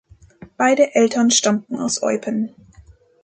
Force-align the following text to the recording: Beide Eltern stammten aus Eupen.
Beide 0.57 0.95
Eltern 0.95 1.29
stammten 1.29 1.75
aus 1.75 2.01
Eupen. 2.01 2.55